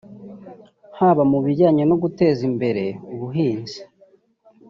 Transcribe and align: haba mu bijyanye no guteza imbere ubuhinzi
haba 0.99 1.23
mu 1.31 1.39
bijyanye 1.45 1.83
no 1.89 1.95
guteza 2.01 2.41
imbere 2.49 2.83
ubuhinzi 3.13 3.79